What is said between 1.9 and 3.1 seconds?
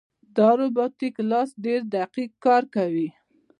دقیق کار کوي.